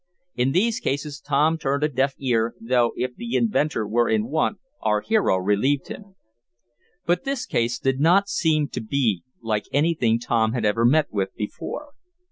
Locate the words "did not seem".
7.77-8.69